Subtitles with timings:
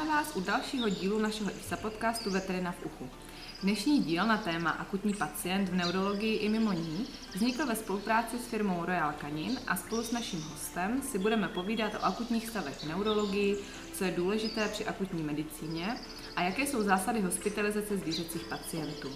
[0.00, 3.10] Vítáme vás u dalšího dílu našeho IFSA podcastu Veterina v uchu.
[3.62, 8.46] Dnešní díl na téma akutní pacient v neurologii i mimo ní vznikl ve spolupráci s
[8.46, 12.86] firmou Royal Canin a spolu s naším hostem si budeme povídat o akutních stavech v
[12.86, 13.56] neurologii,
[13.92, 15.96] co je důležité při akutní medicíně
[16.36, 19.10] a jaké jsou zásady hospitalizace zvířecích pacientů.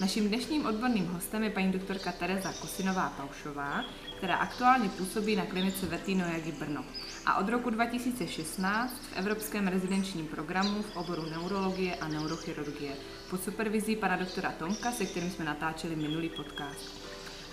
[0.00, 3.84] Naším dnešním odborným hostem je paní doktorka Tereza Kosinová-Paušová,
[4.16, 6.84] která aktuálně působí na klinice Vetino Jagi Brno
[7.26, 12.92] a od roku 2016 v Evropském rezidenčním programu v oboru neurologie a neurochirurgie
[13.30, 17.02] pod supervizí pana doktora Tomka, se kterým jsme natáčeli minulý podcast.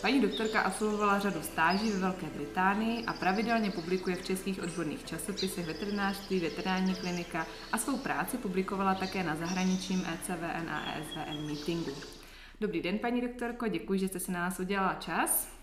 [0.01, 5.65] Paní doktorka absolvovala řadu stáží ve Velké Británii a pravidelně publikuje v českých odborných časopisech
[5.65, 11.91] veterinářství, veterinární klinika a svou práci publikovala také na zahraničním ECVN a ESVN meetingu.
[12.61, 15.58] Dobrý den, paní doktorko, děkuji, že jste si na nás udělala čas.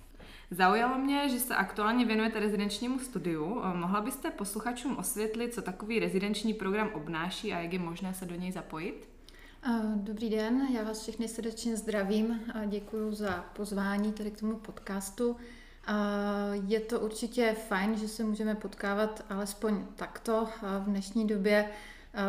[0.50, 3.62] Zaujalo mě, že se aktuálně věnujete rezidenčnímu studiu.
[3.74, 8.34] Mohla byste posluchačům osvětlit, co takový rezidenční program obnáší a jak je možné se do
[8.34, 9.08] něj zapojit?
[9.94, 15.36] Dobrý den, já vás všechny srdečně zdravím a děkuji za pozvání tady k tomu podcastu.
[16.66, 21.70] Je to určitě fajn, že se můžeme potkávat alespoň takto v dnešní době,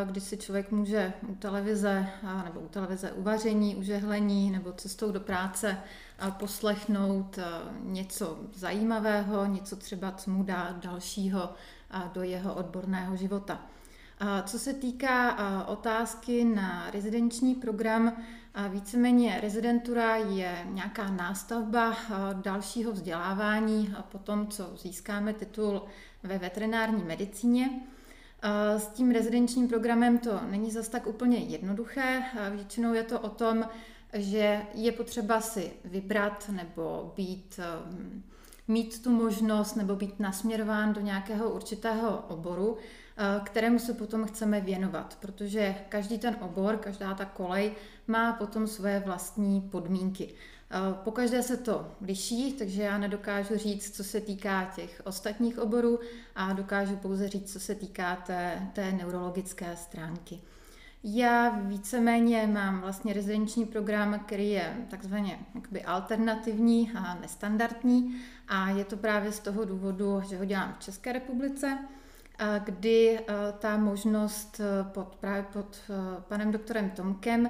[0.05, 2.07] kdy si člověk může u televize
[2.43, 5.77] nebo u televize uvaření, užehlení nebo cestou do práce
[6.29, 7.39] poslechnout
[7.83, 11.49] něco zajímavého, něco třeba, co mu dá dalšího
[12.13, 13.61] do jeho odborného života.
[14.45, 18.13] Co se týká otázky na rezidenční program,
[18.69, 21.95] víceméně rezidentura je nějaká nástavba
[22.33, 25.81] dalšího vzdělávání po tom, co získáme titul
[26.23, 27.69] ve veterinární medicíně.
[28.77, 32.23] S tím rezidenčním programem to není zas tak úplně jednoduché.
[32.51, 33.65] Většinou je to o tom,
[34.13, 37.59] že je potřeba si vybrat nebo být,
[37.91, 38.23] um,
[38.67, 42.77] mít tu možnost nebo být nasměrován do nějakého určitého oboru, uh,
[43.43, 47.71] kterému se potom chceme věnovat, protože každý ten obor, každá ta kolej
[48.07, 50.33] má potom své vlastní podmínky.
[50.89, 55.99] Uh, pokaždé se to liší, takže já nedokážu říct, co se týká těch ostatních oborů
[56.35, 60.39] a dokážu pouze říct, co se týká té, té neurologické stránky.
[61.03, 68.85] Já víceméně mám vlastně rezidenční program, který je takzvaně jakoby alternativní a nestandardní a je
[68.85, 71.77] to právě z toho důvodu, že ho dělám v České republice,
[72.63, 73.19] kdy
[73.59, 75.77] ta možnost pod, právě pod
[76.27, 77.49] panem doktorem Tomkem,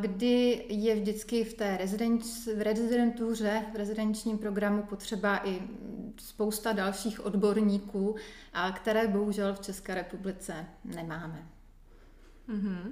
[0.00, 2.24] kdy je vždycky v té rezidenč,
[2.56, 5.62] v rezidentuře, v rezidenčním programu potřeba i
[6.16, 8.16] spousta dalších odborníků,
[8.76, 11.48] které bohužel v České republice nemáme.
[12.48, 12.90] Mm-hmm.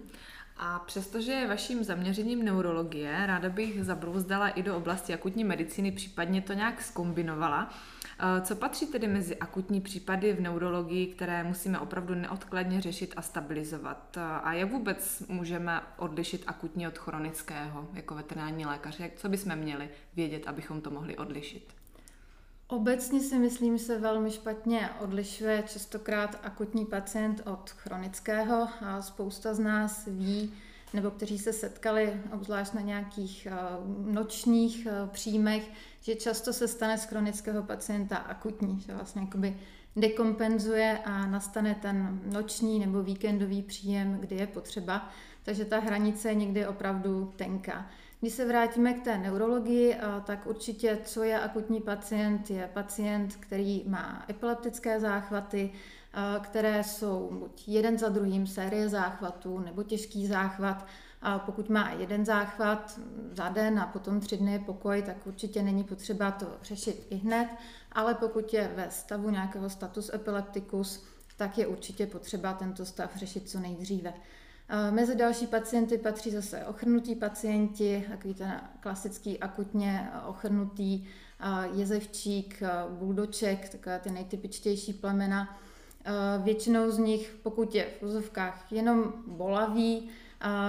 [0.58, 6.42] A přestože je vaším zaměřením neurologie, ráda bych zabrouzdala i do oblasti akutní medicíny, případně
[6.42, 7.70] to nějak skombinovala.
[8.18, 13.22] Eh, co patří tedy mezi akutní případy v neurologii, které musíme opravdu neodkladně řešit a
[13.22, 14.16] stabilizovat?
[14.16, 19.00] Eh, a jak vůbec můžeme odlišit akutní od chronického jako veterinární lékař?
[19.16, 21.75] Co bychom měli vědět, abychom to mohli odlišit?
[22.68, 29.58] Obecně si myslím, se velmi špatně odlišuje častokrát akutní pacient od chronického a spousta z
[29.58, 30.52] nás ví,
[30.94, 33.52] nebo kteří se setkali obzvlášť na nějakých eh,
[34.12, 39.56] nočních eh, příjmech, že často se stane z chronického pacienta akutní, že vlastně jakoby
[39.96, 45.10] dekompenzuje a nastane ten noční nebo víkendový příjem, kdy je potřeba.
[45.42, 47.86] Takže ta hranice je někdy opravdu tenká.
[48.20, 53.84] Když se vrátíme k té neurologii, tak určitě, co je akutní pacient, je pacient, který
[53.86, 55.72] má epileptické záchvaty,
[56.42, 60.86] které jsou buď jeden za druhým série záchvatů nebo těžký záchvat.
[61.22, 63.00] A pokud má jeden záchvat
[63.32, 67.48] za den a potom tři dny pokoj, tak určitě není potřeba to řešit i hned,
[67.92, 71.04] ale pokud je ve stavu nějakého status epilepticus,
[71.36, 74.14] tak je určitě potřeba tento stav řešit co nejdříve.
[74.90, 81.06] Mezi další pacienty patří zase ochrnutí pacienti, takový ten klasický akutně ochrnutý
[81.74, 85.58] jezevčík, buldoček, takové ty nejtypičtější plemena.
[86.42, 90.08] Většinou z nich, pokud je v úzovkách jenom bolavý,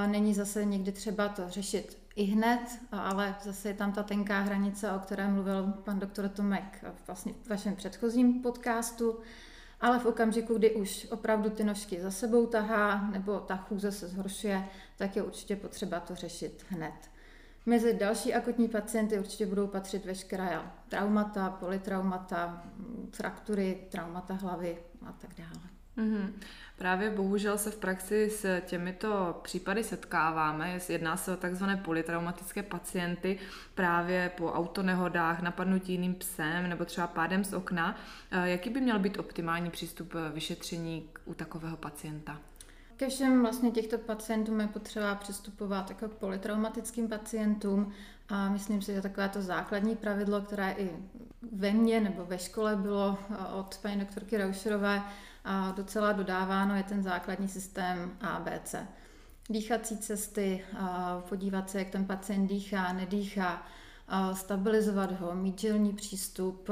[0.07, 4.91] není zase někdy třeba to řešit i hned, ale zase je tam ta tenká hranice,
[4.91, 9.19] o které mluvil pan doktor Tomek vlastně v vašem předchozím podcastu
[9.81, 14.07] ale v okamžiku, kdy už opravdu ty nožky za sebou tahá nebo ta chůze se
[14.07, 16.93] zhoršuje, tak je určitě potřeba to řešit hned.
[17.65, 22.63] Mezi další akutní pacienty určitě budou patřit veškerá traumata, polytraumata,
[23.11, 25.67] fraktury, traumata hlavy a tak dále.
[25.97, 26.33] Mm-hmm.
[26.77, 30.79] Právě bohužel se v praxi s těmito případy setkáváme.
[30.89, 33.39] Jedná se o takzvané polytraumatické pacienty
[33.75, 37.95] právě po autonehodách, napadnutí jiným psem nebo třeba pádem z okna.
[38.31, 42.37] Eh, jaký by měl být optimální přístup vyšetření u takového pacienta?
[42.97, 47.93] ke všem vlastně těchto pacientům je potřeba přistupovat jako k polytraumatickým pacientům
[48.29, 50.91] a myslím si, že takové to základní pravidlo, které i
[51.51, 53.17] ve mně nebo ve škole bylo
[53.53, 55.01] od paní doktorky Raušerové
[55.75, 58.75] docela dodáváno, je ten základní systém ABC.
[59.49, 60.63] Dýchací cesty,
[61.29, 63.65] podívat se, jak ten pacient dýchá, nedýchá,
[64.33, 66.69] stabilizovat ho, mít žilní přístup,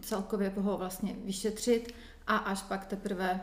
[0.00, 1.94] celkově ho vlastně vyšetřit
[2.26, 3.40] a až pak teprve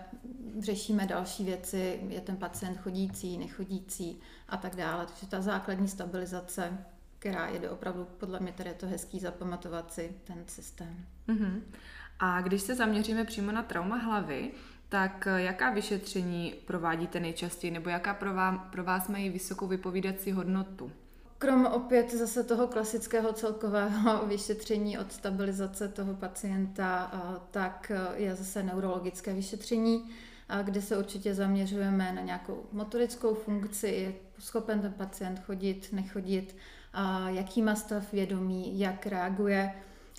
[0.60, 4.20] řešíme další věci, je ten pacient chodící, nechodící
[4.50, 5.06] a tak dále.
[5.06, 6.78] Takže ta základní stabilizace,
[7.20, 11.06] která jde opravdu, podle mě tady je to hezký zapamatovat si ten systém.
[11.28, 11.62] Uh-huh.
[12.20, 14.52] A když se zaměříme přímo na trauma hlavy,
[14.90, 20.92] tak jaká vyšetření provádíte nejčastěji, nebo jaká pro vás, pro vás mají vysokou vypovídací hodnotu?
[21.38, 27.12] Krom opět zase toho klasického celkového vyšetření od stabilizace toho pacienta,
[27.52, 30.10] tak je zase neurologické vyšetření,
[30.64, 36.56] kde se určitě zaměřujeme na nějakou motorickou funkci, je schopen ten pacient chodit, nechodit,
[37.28, 39.74] jaký má stav vědomí, jak reaguje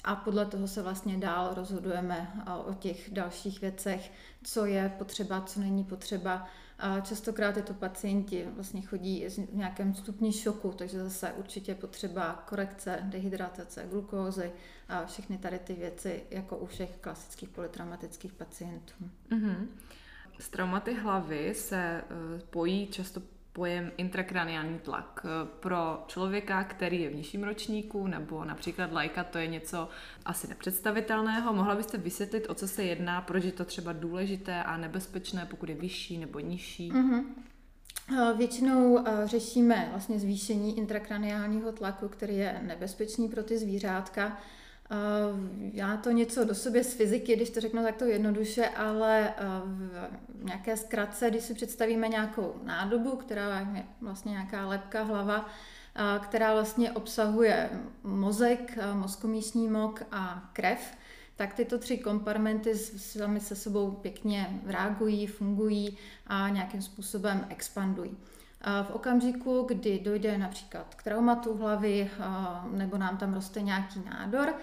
[0.04, 4.12] a podle toho se vlastně dál rozhodujeme o těch dalších věcech,
[4.42, 6.46] co je potřeba, co není potřeba
[6.78, 12.98] a častokrát to pacienti, vlastně chodí v nějakém stupni šoku, takže zase určitě potřeba korekce,
[13.02, 14.52] dehydratace, glukózy
[14.88, 18.94] a všechny tady ty věci, jako u všech klasických polytraumatických pacientů.
[19.30, 19.66] Mm-hmm.
[20.38, 23.22] S traumaty hlavy se uh, pojí často
[23.56, 25.26] pojem intrakraniální tlak.
[25.60, 29.88] Pro člověka, který je v nižším ročníku, nebo například lajka, to je něco
[30.24, 31.52] asi nepředstavitelného.
[31.52, 35.68] Mohla byste vysvětlit, o co se jedná, proč je to třeba důležité a nebezpečné, pokud
[35.68, 36.92] je vyšší nebo nižší?
[36.92, 37.24] Mm-hmm.
[38.36, 44.38] Většinou řešíme vlastně zvýšení intrakraniálního tlaku, který je nebezpečný pro ty zvířátka.
[45.72, 49.34] Já to něco do sobě z fyziky, když to řeknu takto jednoduše, ale
[50.34, 55.48] v nějaké zkratce, když si představíme nějakou nádobu, která je vlastně nějaká lepka hlava,
[56.22, 57.70] která vlastně obsahuje
[58.02, 60.96] mozek, mozkomíšní mok a krev,
[61.36, 68.16] tak tyto tři kompartmenty sami se sebou pěkně reagují, fungují a nějakým způsobem expandují.
[68.82, 72.10] V okamžiku, kdy dojde například k traumatu hlavy
[72.70, 74.54] nebo nám tam roste nějaký nádor,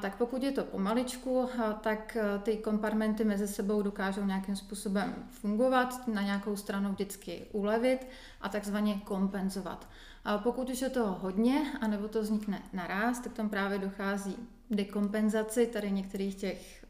[0.00, 1.48] tak pokud je to pomaličku,
[1.80, 8.06] tak ty kompartmenty mezi sebou dokážou nějakým způsobem fungovat, na nějakou stranu vždycky ulevit
[8.40, 9.88] a takzvaně kompenzovat.
[10.24, 14.36] A pokud už je toho hodně, anebo to vznikne naraz, tak tam právě dochází
[14.70, 16.86] dekompenzaci tady některých těch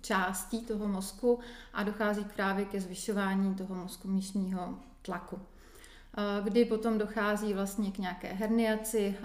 [0.00, 1.38] částí toho mozku
[1.72, 5.40] a dochází právě ke zvyšování toho mozku míšního tlaku
[6.44, 9.16] kdy potom dochází vlastně k nějaké herniaci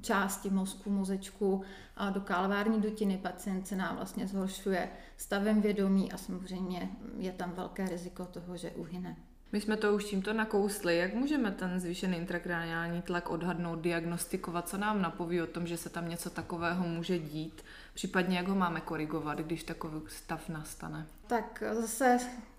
[0.00, 1.62] části mozku, mozečku
[2.10, 3.18] do kalvární dutiny.
[3.18, 8.70] Pacient se nám vlastně zhoršuje stavem vědomí a samozřejmě je tam velké riziko toho, že
[8.70, 9.16] uhyne.
[9.52, 10.98] My jsme to už tímto nakousli.
[10.98, 15.90] Jak můžeme ten zvýšený intrakraniální tlak odhadnout, diagnostikovat, co nám napoví o tom, že se
[15.90, 17.64] tam něco takového může dít,
[17.94, 21.06] případně jak ho máme korigovat, když takový stav nastane?
[21.26, 22.18] Tak zase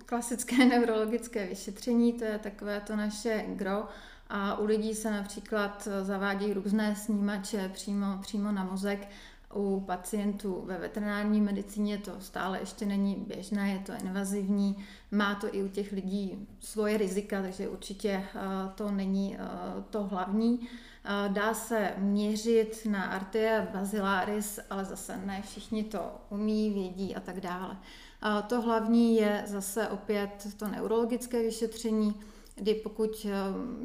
[0.09, 3.83] klasické neurologické vyšetření, to je takové to naše gro.
[4.29, 9.07] A u lidí se například zavádí různé snímače přímo, přímo na mozek.
[9.53, 15.55] U pacientů ve veterinární medicíně to stále ještě není běžné, je to invazivní, má to
[15.55, 18.39] i u těch lidí svoje rizika, takže určitě eh,
[18.75, 19.47] to není eh,
[19.89, 20.67] to hlavní.
[21.05, 27.19] Eh, dá se měřit na arteria basilaris, ale zase ne všichni to umí, vědí a
[27.19, 27.77] tak dále.
[28.21, 32.21] A to hlavní je zase opět to neurologické vyšetření,
[32.55, 33.31] kdy pokud eh,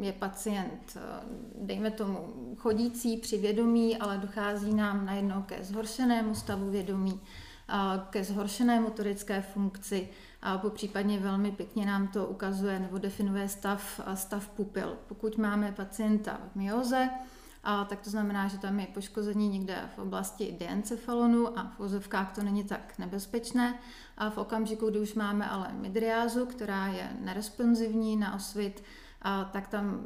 [0.05, 1.01] je pacient, eh,
[1.61, 7.21] dejme tomu, chodící při vědomí, ale dochází nám najednou ke zhoršenému stavu vědomí,
[8.11, 10.09] ke zhoršené motorické funkci,
[10.45, 14.97] a po případně velmi pěkně nám to ukazuje nebo definuje stav, stav pupil.
[15.09, 17.09] Pokud máme pacienta v myoze,
[17.65, 22.35] a tak to znamená, že tam je poškození někde v oblasti diencefalonu a v ozovkách
[22.35, 23.79] to není tak nebezpečné.
[24.19, 28.83] A v okamžiku, kdy už máme ale midriázu, která je neresponsivní na osvit,
[29.23, 30.01] a tak tam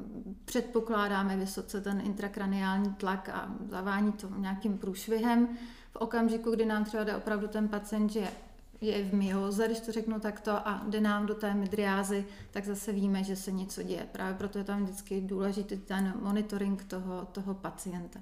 [0.45, 5.49] předpokládáme vysoce ten intrakraniální tlak a zavání to nějakým průšvihem.
[5.93, 8.31] V okamžiku, kdy nám třeba jde opravdu ten pacient, že je
[8.81, 13.25] v myoze, když to řeknu takto, a jde nám do té midriázy, tak zase víme,
[13.25, 14.09] že se něco děje.
[14.13, 18.21] Právě proto je tam vždycky důležitý ten monitoring toho, toho pacienta.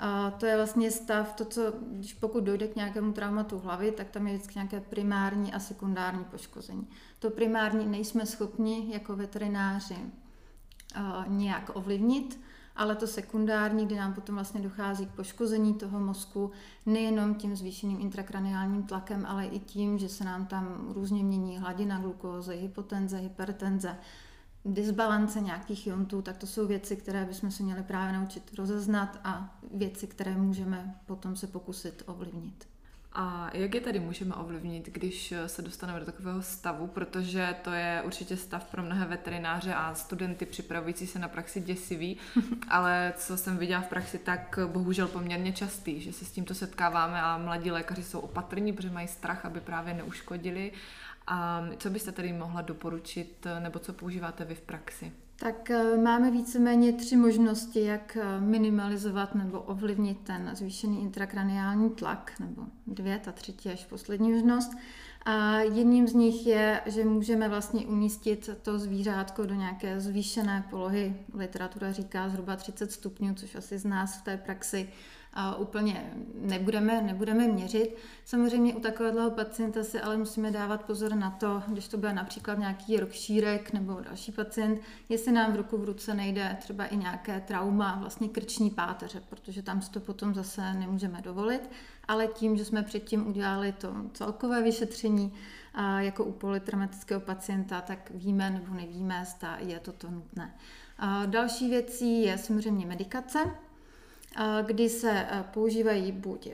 [0.00, 4.10] A to je vlastně stav, to, co, když pokud dojde k nějakému traumatu hlavy, tak
[4.10, 6.88] tam je vždycky nějaké primární a sekundární poškození.
[7.18, 9.96] To primární nejsme schopni jako veterináři
[11.26, 12.40] nějak ovlivnit,
[12.76, 16.50] ale to sekundární, kdy nám potom vlastně dochází k poškození toho mozku,
[16.86, 21.98] nejenom tím zvýšeným intrakraniálním tlakem, ale i tím, že se nám tam různě mění hladina
[21.98, 23.96] glukózy, hypotenze, hypertenze,
[24.64, 29.58] disbalance nějakých jontů, tak to jsou věci, které bychom se měli právě naučit rozeznat a
[29.74, 32.75] věci, které můžeme potom se pokusit ovlivnit.
[33.18, 38.02] A jak je tady můžeme ovlivnit, když se dostaneme do takového stavu, protože to je
[38.04, 42.16] určitě stav pro mnohé veterináře a studenty připravující se na praxi děsivý,
[42.68, 47.22] ale co jsem viděla v praxi, tak bohužel poměrně častý, že se s tímto setkáváme
[47.22, 50.72] a mladí lékaři jsou opatrní, protože mají strach, aby právě neuškodili.
[51.26, 55.12] A co byste tady mohla doporučit, nebo co používáte vy v praxi?
[55.38, 62.32] Tak eh, máme víceméně tři možnosti, jak eh, minimalizovat nebo ovlivnit ten zvýšený intrakraniální tlak,
[62.40, 64.70] nebo dvě, ta třetí až poslední možnost.
[65.24, 71.16] A jedním z nich je, že můžeme vlastně umístit to zvířátko do nějaké zvýšené polohy.
[71.34, 74.88] Literatura říká zhruba 30 stupňů, což asi z nás v té praxi
[75.58, 77.96] úplně nebudeme, nebudeme měřit.
[78.24, 82.58] Samozřejmě u takového pacienta si ale musíme dávat pozor na to, když to bude například
[82.58, 87.40] nějaký rokšírek nebo další pacient, jestli nám v ruku v ruce nejde třeba i nějaké
[87.40, 91.70] trauma, vlastně krční páteře, protože tam si to potom zase nemůžeme dovolit,
[92.08, 95.32] ale tím, že jsme předtím udělali to celkové vyšetření,
[95.76, 100.54] a jako u polytraumatického pacienta, tak víme nebo nevíme, zda je toto nutné.
[100.98, 103.38] A další věcí je samozřejmě medikace,
[104.62, 106.52] kdy se eh, používají buď eh,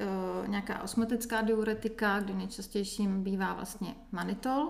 [0.48, 4.68] nějaká osmotická diuretika, kdy nejčastějším bývá vlastně manitol.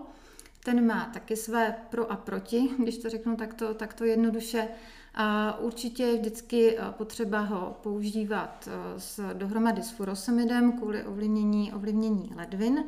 [0.64, 4.69] Ten má taky své pro a proti, když to řeknu takto, takto jednoduše.
[5.14, 12.33] A určitě je vždycky eh, potřeba ho používat s, dohromady s furosemidem kvůli ovlivnění, ovlivnění
[12.37, 12.85] ledvin.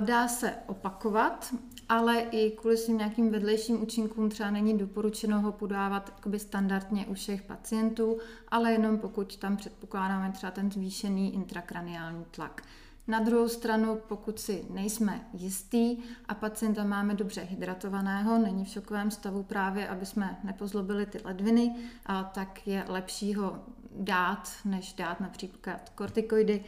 [0.00, 1.54] Dá se opakovat,
[1.92, 7.42] ale i kvůli svým nějakým vedlejším účinkům třeba není doporučeno ho podávat standardně u všech
[7.42, 8.18] pacientů,
[8.48, 12.62] ale jenom pokud tam předpokládáme třeba ten zvýšený intrakraniální tlak.
[13.08, 15.96] Na druhou stranu, pokud si nejsme jistý
[16.28, 21.76] a pacienta máme dobře hydratovaného, není v šokovém stavu právě, aby jsme nepozlobili ty ledviny,
[22.06, 23.58] a tak je lepší ho
[23.96, 26.64] dát, než dát například kortikoidy,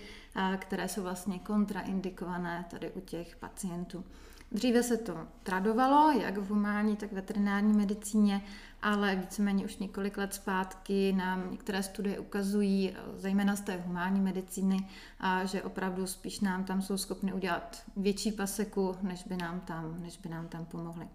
[0.58, 4.04] které jsou vlastně kontraindikované tady u těch pacientů.
[4.52, 8.42] Dříve se to tradovalo, jak v humánní, tak v veterinární medicíně,
[8.82, 14.88] ale víceméně už několik let zpátky nám některé studie ukazují, zejména z té humánní medicíny,
[15.20, 20.02] a že opravdu spíš nám tam jsou schopny udělat větší paseku, než by nám tam,
[20.02, 21.08] než by nám tam pomohli.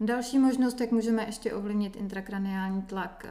[0.00, 3.26] Další možnost, jak můžeme ještě ovlivnit intrakraniální tlak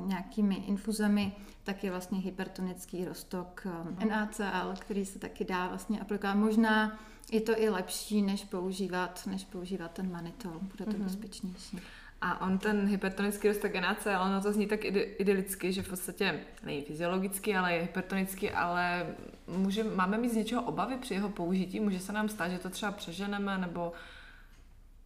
[0.00, 6.00] uh, nějakými infuzemi, tak je vlastně hypertonický roztok um, NaCl, který se taky dá vlastně
[6.00, 6.34] aplikovat.
[6.34, 6.98] Možná
[7.30, 10.52] je to i lepší, než používat, než používat ten manitol.
[10.60, 11.04] Bude to mm-hmm.
[11.04, 11.80] bezpečnější.
[12.20, 14.80] A on ten hypertonický roztok NaCl, ono to zní tak
[15.18, 19.06] idylicky, že v podstatě není fyziologický, ale je hypertonický, ale
[19.46, 21.80] může, máme mít z něčeho obavy při jeho použití?
[21.80, 23.92] Může se nám stát, že to třeba přeženeme, nebo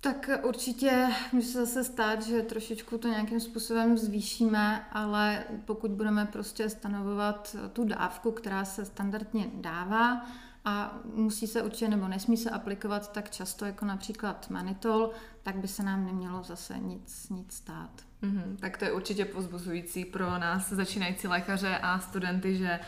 [0.00, 6.26] tak určitě může se zase stát, že trošičku to nějakým způsobem zvýšíme, ale pokud budeme
[6.26, 10.26] prostě stanovovat tu dávku, která se standardně dává
[10.68, 15.10] a musí se určitě nebo nesmí se aplikovat tak často jako například manitol,
[15.42, 17.90] tak by se nám nemělo zase nic, nic stát.
[18.22, 22.80] Mm-hmm, tak to je určitě pozbuzující pro nás začínající lékaře a studenty, že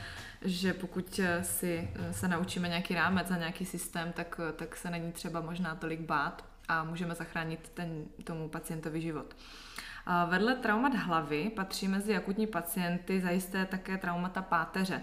[0.43, 5.41] že pokud si se naučíme nějaký rámec a nějaký systém, tak, tak se není třeba
[5.41, 9.37] možná tolik bát a můžeme zachránit ten, tomu pacientovi život.
[10.07, 15.03] A vedle traumat hlavy patří mezi akutní pacienty zajisté také traumata páteře.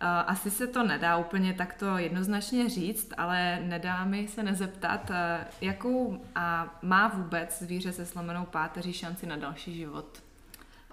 [0.00, 5.10] Asi se to nedá úplně takto jednoznačně říct, ale nedá mi se nezeptat,
[5.60, 10.22] jakou a má vůbec zvíře se slomenou páteří šanci na další život?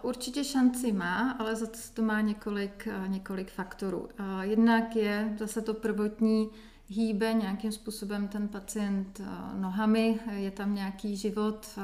[0.01, 4.10] Určitě šanci má, ale za to má několik, několik faktorů.
[4.41, 6.50] Jednak je zase to prvotní
[6.88, 11.81] hýbe nějakým způsobem ten pacient eh, nohami, je tam nějaký život, eh,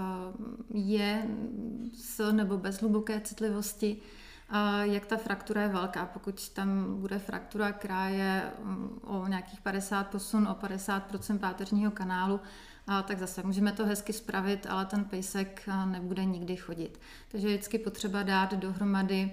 [0.74, 1.28] je
[1.94, 3.98] s nebo bez hluboké citlivosti,
[4.82, 6.06] jak ta fraktura je velká.
[6.06, 12.40] Pokud tam bude fraktura, která je mm, o nějakých 50 posun, o 50% páteřního kanálu,
[13.08, 17.00] tak zase můžeme to hezky spravit, ale ten pejsek nebude nikdy chodit.
[17.32, 19.32] Takže vždycky potřeba dát dohromady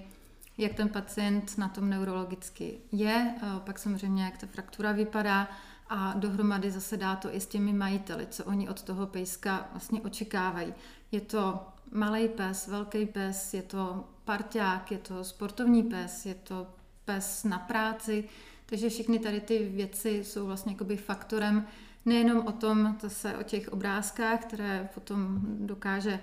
[0.57, 5.47] jak ten pacient na tom neurologicky je, pak samozřejmě jak ta fraktura vypadá
[5.89, 10.01] a dohromady zase dá to i s těmi majiteli, co oni od toho pejska vlastně
[10.01, 10.73] očekávají.
[11.11, 16.67] Je to malý pes, velký pes, je to parťák, je to sportovní pes, je to
[17.05, 18.29] pes na práci,
[18.65, 21.67] takže všechny tady ty věci jsou vlastně jakoby faktorem
[22.05, 26.19] nejenom o tom, zase o těch obrázkách, které potom dokáže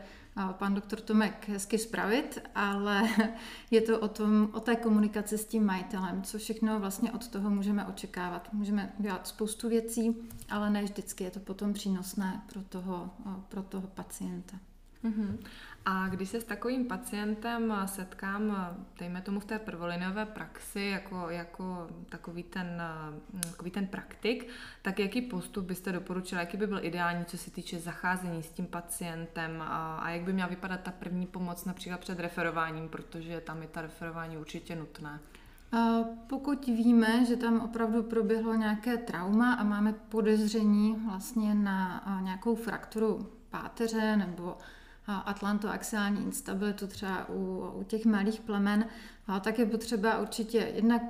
[0.52, 3.02] pan doktor Tomek hezky spravit, ale
[3.70, 7.50] je to o, tom, o té komunikaci s tím majitelem, co všechno vlastně od toho
[7.50, 8.52] můžeme očekávat.
[8.52, 10.16] Můžeme dělat spoustu věcí,
[10.50, 13.10] ale ne vždycky je to potom přínosné pro toho,
[13.48, 14.56] pro toho pacienta.
[15.04, 15.38] Mm-hmm.
[15.86, 21.88] A když se s takovým pacientem setkám, dejme tomu v té prvolinové praxi, jako, jako
[22.08, 22.82] takový, ten,
[23.50, 24.48] takový ten praktik,
[24.82, 28.66] tak jaký postup byste doporučila, jaký by byl ideální, co se týče zacházení s tím
[28.66, 33.62] pacientem a, a jak by měla vypadat ta první pomoc například před referováním, protože tam
[33.62, 35.20] je ta referování určitě nutné.
[36.26, 43.28] Pokud víme, že tam opravdu proběhlo nějaké trauma a máme podezření vlastně na nějakou frakturu
[43.50, 44.56] páteře nebo
[45.06, 48.84] atlantoaxiální instabilitu třeba u, u těch malých plemen,
[49.26, 51.02] a tak je potřeba určitě jednak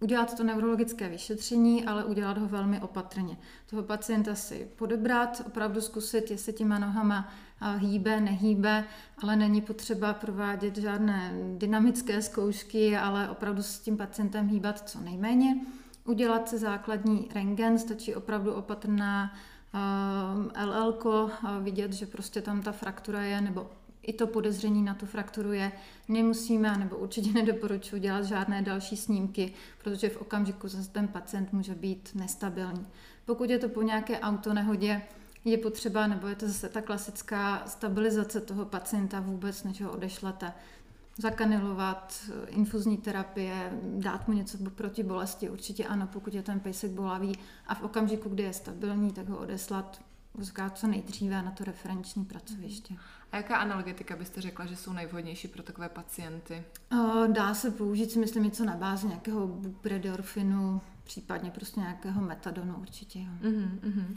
[0.00, 3.36] udělat to neurologické vyšetření, ale udělat ho velmi opatrně.
[3.70, 7.28] Toho pacienta si podebrat, opravdu zkusit, jestli těma nohama
[7.76, 8.84] hýbe, nehýbe,
[9.22, 15.56] ale není potřeba provádět žádné dynamické zkoušky, ale opravdu s tím pacientem hýbat co nejméně.
[16.04, 19.34] Udělat si základní rengen, stačí opravdu opatrná
[20.64, 23.70] LL, vidět, že prostě tam ta fraktura je, nebo
[24.02, 25.72] i to podezření na tu frakturu je,
[26.08, 31.74] nemusíme, nebo určitě nedoporučuji dělat žádné další snímky, protože v okamžiku zase ten pacient může
[31.74, 32.86] být nestabilní.
[33.24, 35.02] Pokud je to po nějaké autonehodě,
[35.44, 40.52] je potřeba, nebo je to zase ta klasická stabilizace toho pacienta vůbec, než ho odešlete
[41.18, 47.32] zakanilovat, infuzní terapie, dát mu něco proti bolesti, určitě ano, pokud je ten pejsek bolavý
[47.66, 50.02] a v okamžiku, kdy je stabilní, tak ho odeslat
[50.74, 52.94] co nejdříve na to referenční pracoviště.
[53.32, 56.64] A jaká analgetika byste řekla, že jsou nejvhodnější pro takové pacienty?
[57.32, 63.18] Dá se použít, si myslím, něco na bázi nějakého bupredorfinu, případně prostě nějakého metadonu určitě.
[63.18, 63.50] Jo.
[63.50, 64.16] Uh-huh.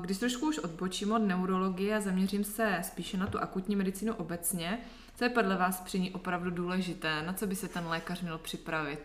[0.00, 4.78] Když trošku už odbočím od neurologie a zaměřím se spíše na tu akutní medicínu obecně,
[5.20, 7.22] co je podle vás při ní opravdu důležité?
[7.22, 9.00] Na co by se ten lékař měl připravit?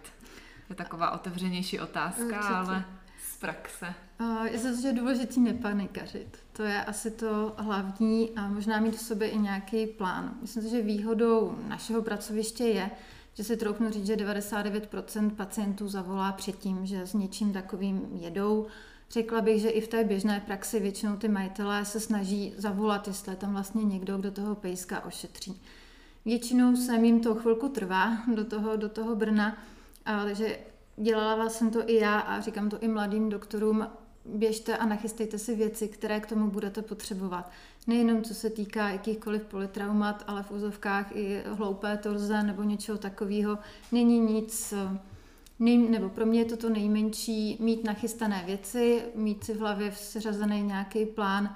[0.69, 2.53] Je taková otevřenější otázka, Určitě.
[2.53, 2.85] ale
[3.33, 3.93] z praxe.
[4.51, 6.39] Já si že je důležité nepanikařit.
[6.53, 10.33] To je asi to hlavní a možná mít v sobě i nějaký plán.
[10.41, 12.91] Myslím si, že výhodou našeho pracoviště je,
[13.33, 18.67] že si troufnu říct, že 99% pacientů zavolá předtím, že s něčím takovým jedou.
[19.09, 23.31] Řekla bych, že i v té běžné praxi většinou ty majitelé se snaží zavolat, jestli
[23.31, 25.61] je tam vlastně někdo, kdo toho pejska ošetří.
[26.25, 29.57] Většinou se jim to chvilku trvá do toho, do toho Brna,
[30.03, 30.59] takže
[30.97, 33.87] dělala jsem to i já a říkám to i mladým doktorům,
[34.25, 37.51] běžte a nachystejte si věci, které k tomu budete potřebovat.
[37.87, 43.57] Nejenom co se týká jakýchkoliv politraumat, ale v úzovkách i hloupé torze nebo něčeho takového.
[43.91, 44.73] Není nic,
[45.59, 49.91] nej, nebo pro mě je to to nejmenší, mít nachystané věci, mít si v hlavě
[49.91, 51.55] seřazený nějaký plán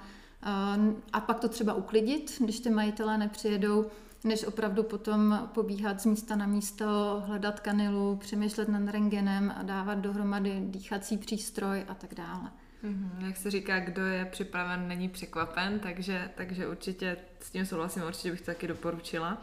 [1.12, 3.86] a pak to třeba uklidit, když ty majitelé nepřijedou,
[4.24, 9.94] než opravdu potom pobíhat z místa na místo, hledat kanilu, přemýšlet nad rengenem a dávat
[9.94, 12.50] dohromady dýchací přístroj a tak dále.
[12.84, 13.26] Mm-hmm.
[13.26, 18.30] Jak se říká, kdo je připraven, není překvapen, takže, takže určitě s tím souhlasím, určitě
[18.30, 19.42] bych to taky doporučila.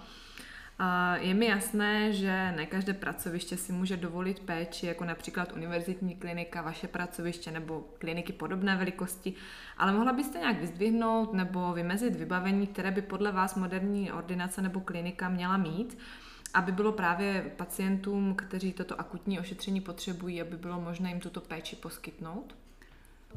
[1.16, 6.62] Je mi jasné, že ne každé pracoviště si může dovolit péči, jako například univerzitní klinika,
[6.62, 9.34] vaše pracoviště nebo kliniky podobné velikosti,
[9.78, 14.80] ale mohla byste nějak vyzdvihnout nebo vymezit vybavení, které by podle vás moderní ordinace nebo
[14.80, 15.98] klinika měla mít,
[16.54, 21.76] aby bylo právě pacientům, kteří toto akutní ošetření potřebují, aby bylo možné jim tuto péči
[21.76, 22.56] poskytnout?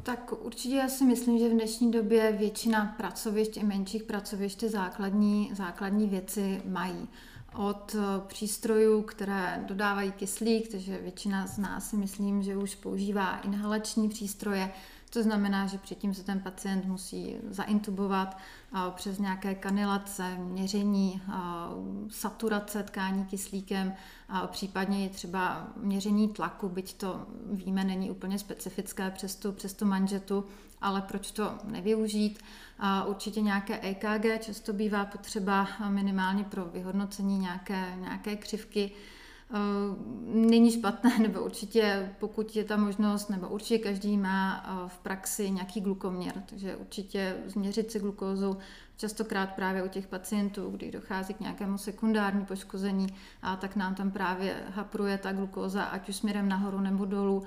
[0.03, 5.51] Tak určitě já si myslím, že v dnešní době většina pracovišť i menších pracovišť základní,
[5.55, 7.09] základní věci mají
[7.57, 13.37] od eh, přístrojů, které dodávají kyslík, takže většina z nás si myslím, že už používá
[13.39, 14.73] inhalační přístroje,
[15.11, 18.37] to znamená, že předtím se ten pacient musí zaintubovat
[18.95, 21.23] přes nějaké kanilace, měření
[22.11, 23.95] saturace tkání kyslíkem,
[24.47, 29.85] případně je třeba měření tlaku, byť to víme, není úplně specifické přes tu, přes tu
[29.85, 30.45] manžetu,
[30.81, 32.39] ale proč to nevyužít.
[33.07, 38.93] Určitě nějaké EKG často bývá potřeba minimálně pro vyhodnocení nějaké, nějaké křivky
[39.53, 44.99] Eh, není špatné, nebo určitě, pokud je ta možnost, nebo určitě každý má eh, v
[44.99, 48.57] praxi nějaký glukoměr, takže určitě změřit si glukózu
[48.97, 53.07] častokrát právě u těch pacientů, kdy dochází k nějakému sekundární poškození,
[53.43, 57.43] a tak nám tam právě hapruje ta glukóza, ať už směrem nahoru nebo dolů.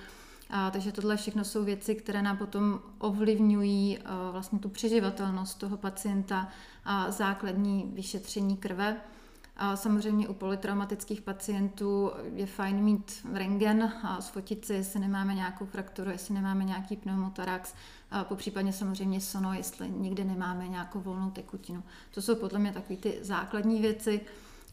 [0.56, 5.78] A, takže tohle všechno jsou věci, které nám potom ovlivňují a, vlastně tu přeživatelnost toho
[5.78, 6.48] pacienta
[6.86, 8.98] a základní vyšetření krve.
[9.58, 15.66] A samozřejmě u polytraumatických pacientů je fajn mít rengen a sfotit si, jestli nemáme nějakou
[15.66, 17.74] frakturu, jestli nemáme nějaký pneumotarax,
[18.12, 21.84] a popřípadně samozřejmě sono, jestli nikdy nemáme nějakou volnou tekutinu.
[22.14, 24.22] To jsou podle mě takové ty základní věci.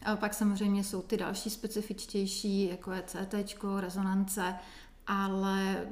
[0.05, 3.35] A pak samozřejmě jsou ty další specifičtější, jako je CT,
[3.79, 4.55] rezonance,
[5.07, 5.87] ale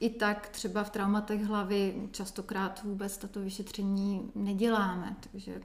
[0.00, 5.60] i tak třeba v traumatech hlavy častokrát vůbec tato vyšetření neděláme, takže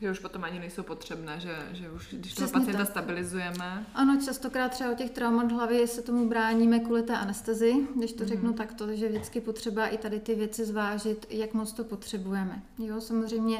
[0.00, 2.88] že už potom ani nejsou potřebné, že, že už když toho pacienta tak.
[2.88, 3.86] stabilizujeme.
[3.94, 8.22] Ano, častokrát třeba o těch traumat hlavy se tomu bráníme kvůli té anestezi, když to
[8.22, 8.28] mm.
[8.28, 12.62] řeknu takto, že vždycky potřeba i tady ty věci zvážit, jak moc to potřebujeme.
[12.78, 13.58] Jo, samozřejmě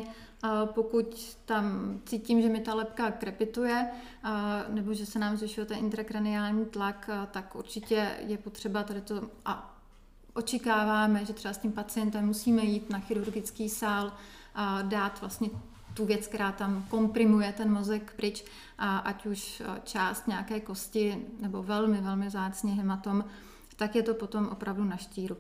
[0.65, 3.91] pokud tam cítím, že mi ta lepka krepituje,
[4.69, 9.81] nebo že se nám zvyšuje ten intrakraniální tlak, tak určitě je potřeba tady to a
[10.35, 14.13] očekáváme, že třeba s tím pacientem musíme jít na chirurgický sál
[14.55, 15.51] a dát vlastně
[15.95, 18.45] tu věc, která tam komprimuje ten mozek pryč,
[18.79, 23.25] a ať už část nějaké kosti nebo velmi, velmi zácně hematom,
[23.77, 25.37] tak je to potom opravdu na štíru.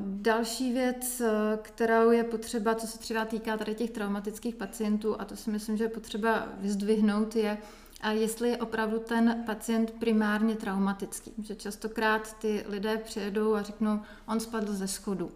[0.00, 1.22] Další věc,
[1.62, 5.76] kterou je potřeba, co se třeba týká tady těch traumatických pacientů, a to si myslím,
[5.76, 7.58] že je potřeba vyzdvihnout, je,
[8.00, 11.32] a jestli je opravdu ten pacient primárně traumatický.
[11.42, 15.32] Že častokrát ty lidé přijedou a řeknou, on spadl ze schodu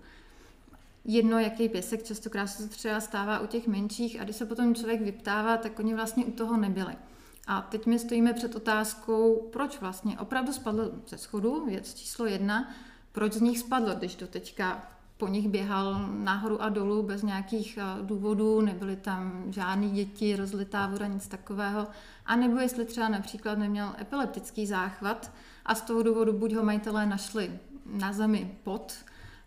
[1.05, 4.75] jedno, jaký pěsek, častokrát se to třeba stává u těch menších a když se potom
[4.75, 6.97] člověk vyptává, tak oni vlastně u toho nebyli.
[7.47, 12.75] A teď my stojíme před otázkou, proč vlastně opravdu spadl ze schodu, věc číslo jedna,
[13.13, 17.79] proč z nich spadl, když do teďka po nich běhal nahoru a dolů bez nějakých
[17.79, 21.87] eh, důvodů, nebyly tam žádné děti, rozlitá voda, nic takového.
[22.27, 25.33] A nebo jestli třeba například neměl epileptický záchvat
[25.65, 28.95] a z toho důvodu buď ho majitelé našli na zemi pod,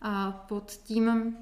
[0.02, 1.38] a pod tím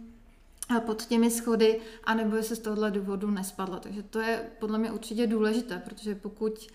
[0.79, 3.79] pod těmi schody, anebo jestli z tohohle důvodu nespadlo.
[3.79, 6.67] Takže to je podle mě určitě důležité, protože pokud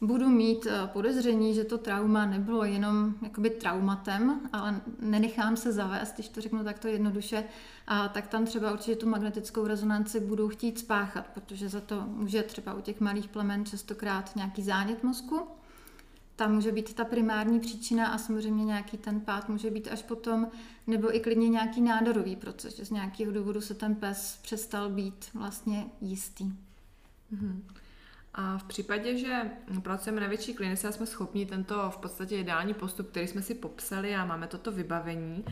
[0.00, 6.14] budu mít eh, podezření, že to trauma nebylo jenom jakoby traumatem, ale nenechám se zavést,
[6.14, 7.44] když to řeknu takto jednoduše,
[7.86, 12.42] a tak tam třeba určitě tu magnetickou rezonanci budou chtít spáchat, protože za to může
[12.42, 15.40] třeba u těch malých plemen častokrát nějaký zánět mozku,
[16.36, 20.48] tam může být ta primární příčina a samozřejmě nějaký ten pád může být až potom,
[20.86, 25.26] nebo i klidně nějaký nádorový proces, že z nějakého důvodu se ten pes přestal být
[25.34, 26.44] vlastně jistý.
[27.32, 27.60] Mm-hmm.
[28.34, 29.50] A v případě, že
[29.82, 33.54] pracujeme na větší klinice a jsme schopni tento v podstatě ideální postup, který jsme si
[33.54, 35.44] popsali a máme toto vybavení,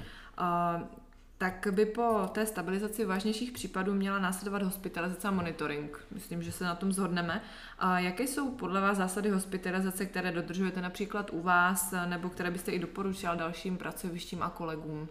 [1.38, 6.06] tak by po té stabilizaci vážnějších případů měla následovat hospitalizace a monitoring.
[6.10, 7.42] Myslím, že se na tom zhodneme.
[7.78, 12.72] A jaké jsou podle vás zásady hospitalizace, které dodržujete například u vás, nebo které byste
[12.72, 15.08] i doporučil dalším pracovištím a kolegům?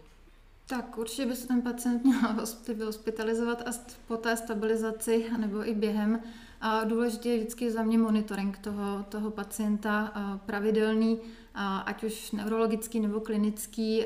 [0.68, 2.20] Tak určitě by se ten pacient měl
[2.84, 3.70] hospitalizovat a
[4.06, 6.20] po té stabilizaci, nebo i během.
[6.60, 10.12] A důležitý je vždycky za mě monitoring toho, toho pacienta,
[10.46, 11.18] pravidelný,
[11.84, 14.04] ať už neurologický nebo klinický,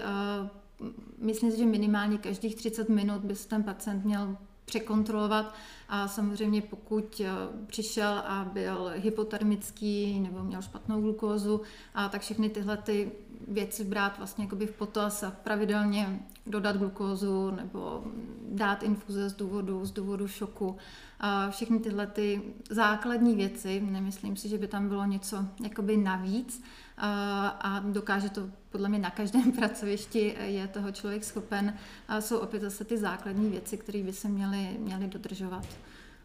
[1.19, 5.55] myslím si, že minimálně každých 30 minut by se ten pacient měl překontrolovat.
[5.89, 7.31] A samozřejmě pokud eh,
[7.67, 11.61] přišel a byl hypotermický nebo měl špatnou glukózu,
[11.95, 13.13] a tak všechny tyhle ty
[13.51, 18.05] věci brát vlastně jakoby v potaz a pravidelně dodat glukózu nebo
[18.53, 20.77] dát infuze z důvodu, z důvodu šoku.
[21.21, 26.63] A všechny tyhle ty základní věci, nemyslím si, že by tam bylo něco jakoby navíc
[26.97, 31.75] a, a dokáže to podle mě na každém pracovišti je toho člověk schopen.
[32.09, 35.67] A jsou opět zase ty základní věci, které by se měly, měly dodržovat.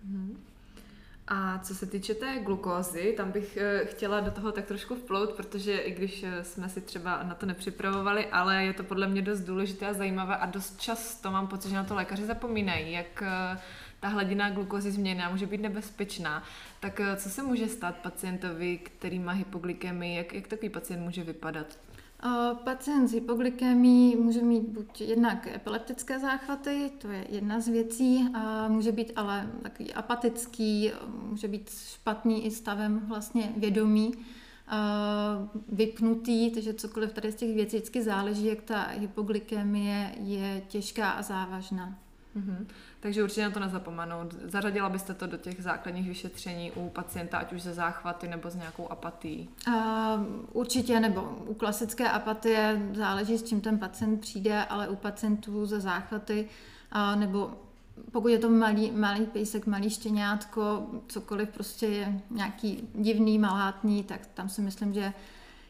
[0.10, 0.36] Mm-hmm.
[1.28, 5.34] A co se týče té glukózy, tam bych eh, chtěla do toho tak trošku vplout,
[5.34, 9.22] protože i když eh, jsme si třeba na to nepřipravovali, ale je to podle mě
[9.22, 13.22] dost důležité a zajímavé a dost často mám pocit, že na to lékaři zapomínají, jak
[13.22, 13.60] eh,
[14.00, 16.44] ta hladina glukózy změněná může být nebezpečná.
[16.80, 21.78] Tak co se může stát pacientovi, který má hypoglykemii, jak, jak takový pacient může vypadat?
[22.64, 28.68] Pacient s hypoglykemí může mít buď jednak epileptické záchvaty, to je jedna z věcí, a
[28.68, 30.92] může být ale takový apatický,
[31.30, 34.14] může být špatný i stavem vlastně vědomí,
[35.70, 41.22] vypnutý, takže cokoliv tady z těch věcí vždycky záleží, jak ta hypoglykemie je těžká a
[41.22, 41.98] závažná.
[42.38, 42.66] Mm-hmm.
[43.06, 44.36] Takže určitě na to nezapomenout.
[44.44, 48.56] Zařadila byste to do těch základních vyšetření u pacienta, ať už ze záchvaty nebo s
[48.56, 49.50] nějakou apatií?
[49.68, 49.74] Uh,
[50.54, 55.80] určitě, nebo u klasické apatie záleží, s čím ten pacient přijde, ale u pacientů ze
[55.80, 56.50] záchvaty
[56.96, 57.52] uh, nebo
[58.12, 64.26] pokud je to malý, malý pejsek, malý štěňátko, cokoliv prostě je nějaký divný, malátný, tak
[64.34, 65.14] tam si myslím, že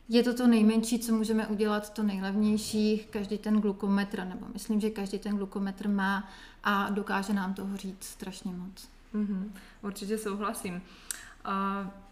[0.10, 4.90] je to to nejmenší, co můžeme udělat, to nejlevnější, každý ten glukometr, nebo myslím, že
[4.90, 6.30] každý ten glukometr má
[6.64, 8.90] a dokáže nám toho říct strašně moc.
[9.16, 9.50] Mm-hmm,
[9.82, 10.82] určitě souhlasím.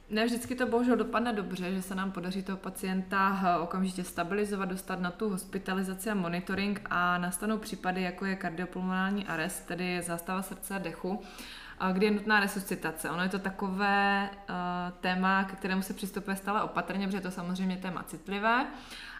[0.10, 4.70] Ne vždycky to bohužel dopadne dobře, že se nám podaří toho pacienta eh, okamžitě stabilizovat,
[4.70, 10.42] dostat na tu hospitalizaci a monitoring a nastanou případy, jako je kardiopulmonální arest, tedy zástava
[10.42, 11.22] srdce a dechu,
[11.92, 13.10] kdy je nutná resuscitace.
[13.10, 14.56] Ono je to takové uh,
[15.02, 18.68] téma, ke kterému se přistupuje stále opatrně, protože je to samozřejmě téma citlivé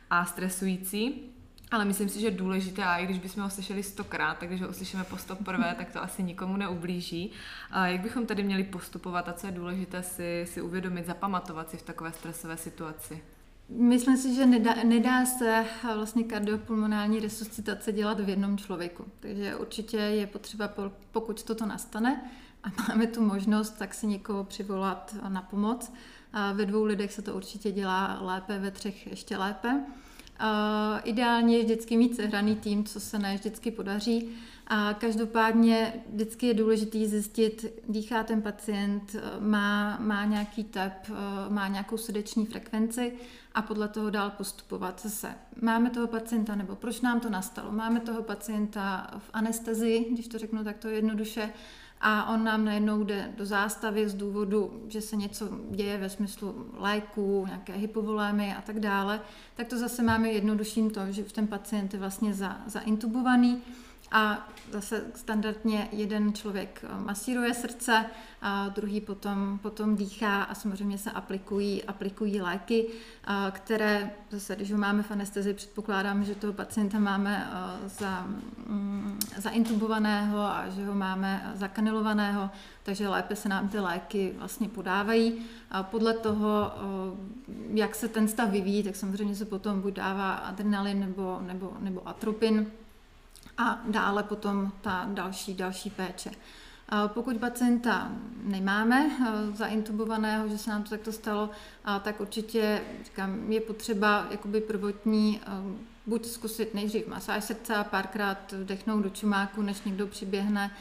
[0.10, 1.30] a stresující.
[1.72, 4.62] Ale myslím si, že je důležité, a i když bychom ho slyšeli stokrát, tak když
[4.62, 7.32] ho uslyšíme po prvé, tak to asi nikomu neublíží.
[7.72, 11.78] A jak bychom tady měli postupovat a co je důležité si, si uvědomit, zapamatovat si
[11.78, 13.24] v takové stresové situaci?
[13.70, 19.06] Myslím si, že nedá, nedá se vlastně kardiopulmonální resuscitace dělat v jednom člověku.
[19.20, 20.70] Takže určitě je potřeba,
[21.12, 22.32] pokud toto nastane
[22.64, 25.94] a máme tu možnost, tak si někoho přivolat na pomoc.
[26.54, 29.84] Ve dvou lidech se to určitě dělá lépe, ve třech ještě lépe.
[31.04, 34.30] Ideálně je vždycky mít sehraný tým, co se ne vždycky podaří.
[34.68, 40.94] A každopádně vždycky je důležité zjistit, dýchá ten pacient, má, má nějaký tep,
[41.50, 43.14] má nějakou srdeční frekvenci
[43.56, 45.02] a podle toho dál postupovat.
[45.04, 47.72] Zase máme toho pacienta, nebo proč nám to nastalo?
[47.72, 51.50] Máme toho pacienta v anestezii, když to řeknu takto jednoduše,
[52.06, 56.66] a on nám najednou jde do zástavy z důvodu, že se něco děje ve smyslu
[56.78, 59.22] léků, nějaké hypovolémy a tak dále,
[59.56, 62.62] tak to zase máme jednodušším to, že ten pacient je vlastně za,
[64.14, 68.06] a zase standardně jeden člověk eh, masíruje srdce,
[68.46, 72.88] a druhý potom, potom dýchá a samozřejmě se aplikují, aplikují léky,
[73.24, 78.22] a které zase, když ho máme v anestezi, předpokládám, že toho pacienta máme eh, za,
[78.68, 82.50] mm, zaintubovaného a že ho máme zakanilovaného,
[82.84, 85.46] takže lépe se nám ty léky vlastně podávají.
[85.72, 87.18] A podle toho, eh,
[87.74, 92.08] jak se ten stav vyvíjí, tak samozřejmě se potom buď dává adrenalin nebo, nebo, nebo
[92.08, 92.72] atropin,
[93.58, 96.32] a dále potom ta další, další péče.
[97.08, 98.12] Pokud pacienta
[98.44, 101.50] nemáme eh, zaintubovaného, že se nám to takto stalo,
[102.02, 105.50] tak určitě říkám, je potřeba jakoby prvotní eh,
[106.06, 110.72] buď zkusit nejdřív masáž srdce a párkrát vdechnout do čumáku, než někdo přiběhne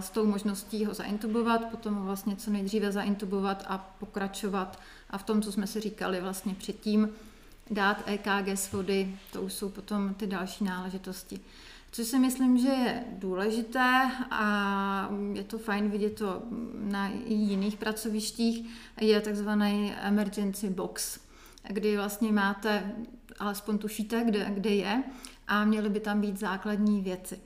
[0.00, 4.80] s tou možností ho zaintubovat, potom ho vlastně co nejdříve zaintubovat a pokračovat
[5.10, 7.08] a v tom, co jsme si říkali vlastně předtím,
[7.70, 11.40] dát EKG z vody, to už jsou potom ty další náležitosti.
[11.94, 16.42] Co si myslím, že je důležité a je to fajn vidět to
[16.74, 21.20] na jiných pracovištích, je takzvaný emergency box,
[21.68, 22.92] kdy vlastně máte,
[23.38, 25.02] alespoň tušíte, kde, kde je
[25.48, 27.40] a měly by tam být základní věci.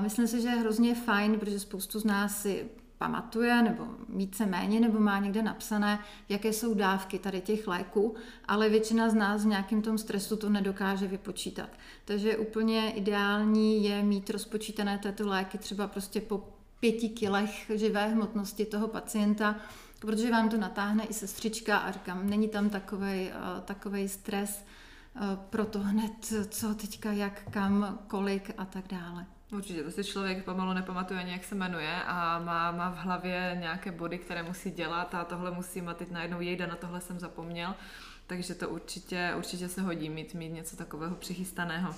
[0.00, 2.70] Myslím si, že je hrozně fajn, protože spoustu z nás si
[3.02, 8.14] pamatuje, nebo více méně, nebo má někde napsané, jaké jsou dávky tady těch léků,
[8.48, 11.68] ale většina z nás v nějakém tom stresu to nedokáže vypočítat.
[12.04, 16.48] Takže úplně ideální je mít rozpočítané této léky třeba prostě po
[16.80, 19.56] pěti kilech živé hmotnosti toho pacienta,
[19.98, 22.70] protože vám to natáhne i sestřička a říkám, není tam
[23.64, 24.64] takový stres,
[25.16, 29.26] eh, pro to hned, co teďka, jak, kam, kolik a tak dále.
[29.52, 33.56] Určitě, to si člověk pomalu nepamatuje ani, jak se jmenuje a má, má v hlavě
[33.60, 37.18] nějaké body, které musí dělat a tohle musím a teď najednou jejda, na tohle jsem
[37.18, 37.74] zapomněl,
[38.26, 41.94] takže to určitě, určitě se hodí mít, mít něco takového přichystaného.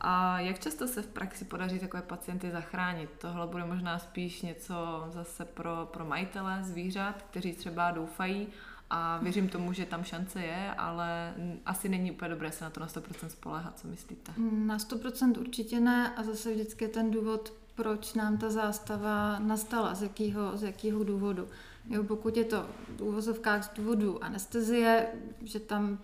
[0.00, 3.10] A jak často se v praxi podaří takové pacienty zachránit?
[3.18, 8.48] Tohle bude možná spíš něco zase pro, pro majitele zvířat, kteří třeba doufají
[8.90, 11.34] a věřím tomu, že tam šance je, ale
[11.66, 14.32] asi není úplně dobré se na to na 100% spolehat, co myslíte?
[14.50, 19.94] Na 100% určitě ne a zase vždycky je ten důvod, proč nám ta zástava nastala,
[19.94, 21.48] z jakého, z jakého důvodu.
[21.90, 25.06] Jo, pokud je to v úvozovkách z důvodu anestezie,
[25.42, 25.98] že tam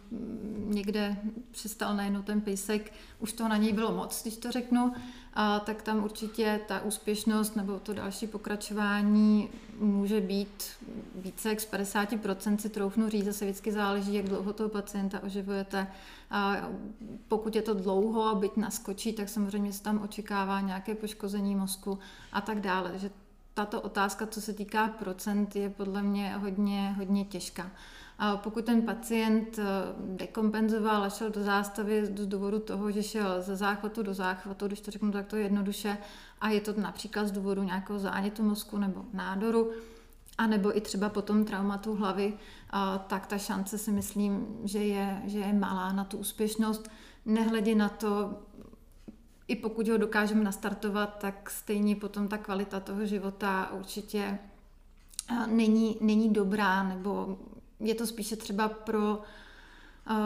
[0.57, 1.17] někde
[1.51, 4.95] přestal najednou ten pejsek, už to na něj bylo moc, když to řeknu,
[5.35, 10.65] a tak tam určitě ta úspěšnost nebo to další pokračování může být
[11.15, 15.87] více jak z 50% si troufnu říct, zase vždycky záleží, jak dlouho toho pacienta oživujete.
[16.31, 16.57] A
[17.29, 21.99] pokud je to dlouho a byť naskočí, tak samozřejmě se tam očekává nějaké poškození mozku
[22.33, 22.93] a tak dále.
[22.99, 23.11] že
[23.55, 27.71] tato otázka, co se týká procent, je podle mě hodně, hodně těžká.
[28.19, 29.65] A pokud ten pacient eh,
[29.99, 34.81] dekompenzoval a šel do zástavy z důvodu toho, že šel ze záchvatu do záchvatu, když
[34.81, 35.99] to řeknu takto jednoduše,
[36.41, 39.71] a je to například z důvodu nějakého zánětu mozku nebo nádoru,
[40.39, 42.35] a nebo i třeba potom traumatu hlavy,
[43.07, 46.89] tak ta šance si myslím, že je, že je malá na tu úspěšnost.
[47.27, 48.43] Nehledě na to,
[49.49, 54.39] i pokud ho dokážeme nastartovat, tak stejně potom ta kvalita toho života určitě
[55.47, 57.39] není, není dobrá, nebo
[57.85, 59.23] je to spíše třeba pro,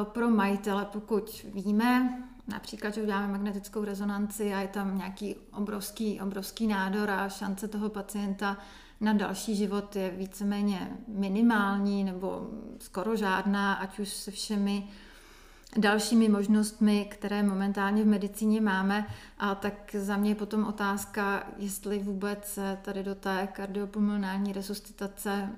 [0.04, 6.66] pro majitele, pokud víme, například, že uděláme magnetickou rezonanci a je tam nějaký obrovský, obrovský
[6.66, 8.56] nádor a šance toho pacienta
[9.00, 14.88] na další život je víceméně minimální nebo skoro žádná, ať už se všemi
[15.76, 19.06] dalšími možnostmi, které momentálně v medicíně máme,
[19.38, 25.50] a tak za mě je potom otázka, jestli vůbec se tady do té kardiopulmonální resuscitace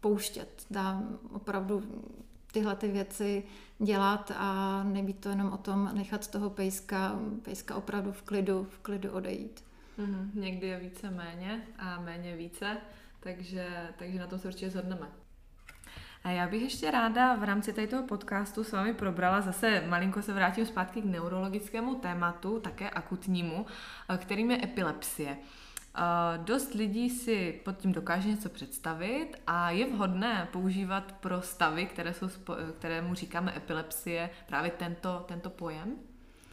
[0.00, 0.66] pouštět.
[0.70, 1.82] Dá opravdu
[2.52, 3.42] tyhle ty věci
[3.78, 8.78] dělat a nebýt to jenom o tom nechat toho pejska, pejska opravdu v klidu, v
[8.78, 9.64] klidu odejít.
[9.98, 12.76] Mm, někdy je více méně a méně více,
[13.20, 15.08] takže, takže na to se určitě zhodneme.
[16.24, 20.32] A já bych ještě ráda v rámci toho podcastu s vámi probrala, zase malinko se
[20.32, 23.66] vrátím zpátky k neurologickému tématu, také akutnímu,
[24.16, 25.36] kterým je epilepsie.
[26.36, 32.14] Dost lidí si pod tím dokáže něco představit a je vhodné používat pro stavy, které,
[32.14, 32.28] jsou,
[32.78, 35.96] kterému říkáme epilepsie, právě tento, tento pojem?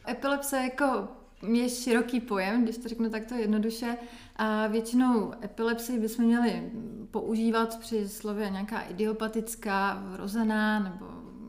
[0.09, 1.07] Epilepsie jako
[1.53, 3.97] je široký pojem, když to řeknu takto jednoduše.
[4.35, 6.71] A většinou epilepsii bychom měli
[7.11, 11.05] používat při slově nějaká idiopatická, vrozená nebo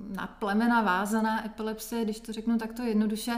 [0.08, 3.36] na plemena vázaná epilepsie, když to řeknu takto jednoduše.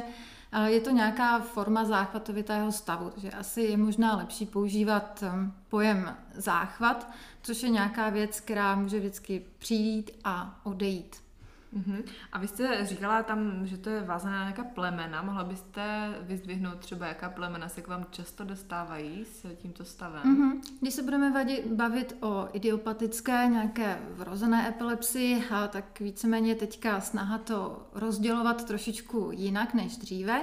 [0.67, 7.11] Je to nějaká forma záchvatovitého stavu, takže asi je možná lepší používat um, pojem záchvat,
[7.43, 11.30] což je nějaká věc, která může vždycky přijít a odejít.
[11.77, 12.05] Uh-huh.
[12.33, 15.23] A vy jste říkala tam, že to je vázané na nějaká plemena.
[15.23, 20.23] Mohla byste vyzdvihnout třeba, jaká plemena se k vám často dostávají s tímto stavem?
[20.23, 20.61] Uh-huh.
[20.81, 27.89] Když se budeme vadit, bavit o idiopatické, nějaké vrozené epilepsii, tak víceméně teďka snaha to
[27.95, 30.43] rozdělovat trošičku jinak než dříve.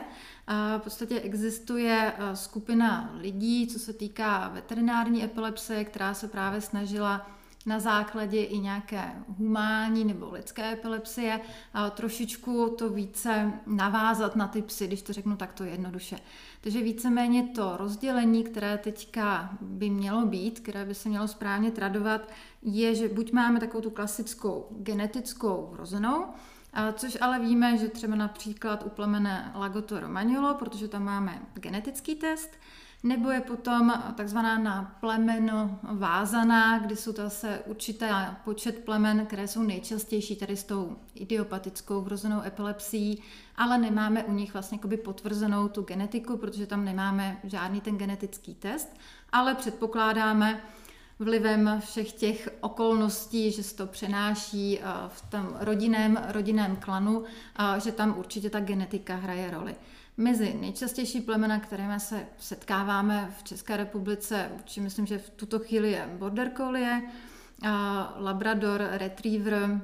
[0.78, 7.30] V podstatě existuje skupina lidí, co se týká veterinární epilepsie, která se právě snažila
[7.68, 11.42] na základě i nějaké humánní nebo lidské epilepsie
[11.74, 16.18] a trošičku to více navázat na ty psy, když to řeknu takto jednoduše.
[16.62, 22.32] Takže víceméně to rozdělení, které teďka by mělo být, které by se mělo správně tradovat,
[22.62, 26.26] je, že buď máme takovou tu klasickou genetickou vrozenou,
[26.94, 32.50] Což ale víme, že třeba například u plemene Lagoto Romagnolo, protože tam máme genetický test,
[33.04, 39.48] nebo je potom takzvaná na plemeno vázaná, kdy jsou to zase určité počet plemen, které
[39.48, 43.24] jsou nejčastější tady s tou idiopatickou vrozenou epilepsií,
[43.56, 48.98] ale nemáme u nich vlastně potvrzenou tu genetiku, protože tam nemáme žádný ten genetický test,
[49.32, 50.62] ale předpokládáme,
[51.20, 57.24] vlivem všech těch okolností, že se to přenáší v tom rodinném, rodinném klanu,
[57.84, 59.76] že tam určitě ta genetika hraje roli.
[60.18, 65.92] Mezi nejčastější plemena, kterými se setkáváme v České republice, určitě myslím, že v tuto chvíli
[65.92, 67.02] je Border Collie,
[68.18, 69.82] Labrador, Retriever,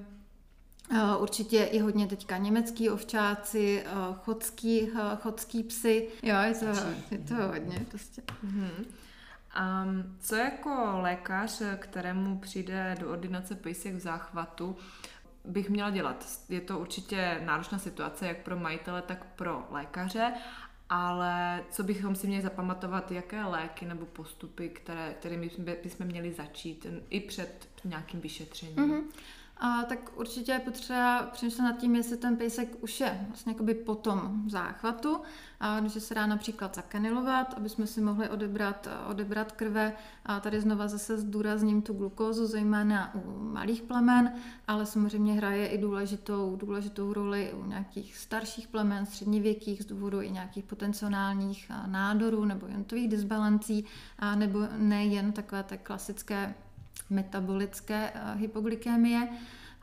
[1.19, 3.83] Určitě i hodně teďka německý ovčáci,
[4.23, 4.89] chodský,
[5.21, 6.07] chodský psy.
[6.23, 6.65] Jo, je to,
[7.11, 8.21] je to hodně prostě.
[8.21, 8.85] Mm-hmm.
[9.53, 9.85] A
[10.19, 14.75] co jako lékař, kterému přijde do ordinace pejsek v záchvatu,
[15.45, 16.25] bych měla dělat.
[16.49, 20.33] Je to určitě náročná situace, jak pro majitele, tak pro lékaře,
[20.89, 25.51] ale co bychom si měli zapamatovat, jaké léky nebo postupy, které, kterými
[25.83, 28.75] bychom měli začít i před nějakým vyšetřením?
[28.75, 29.03] Mm-hmm
[29.57, 33.73] a tak určitě je potřeba přemýšlet nad tím, jestli ten pejsek už je vlastně jakoby
[33.73, 35.17] po tom záchvatu,
[35.59, 39.93] a že se dá například zakanilovat, aby jsme si mohli odebrat, odebrat krve.
[40.25, 44.33] A tady znova zase zdůrazním tu glukózu, zejména u malých plemen,
[44.67, 50.31] ale samozřejmě hraje i důležitou, důležitou roli u nějakých starších plemen, středněvěkých z důvodu i
[50.31, 53.85] nějakých potenciálních nádorů nebo jontových disbalancí,
[54.19, 56.55] a nebo nejen takové té klasické
[57.09, 59.29] metabolické eh, hypoglykémie